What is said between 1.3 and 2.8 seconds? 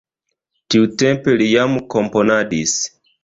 li jam komponadis.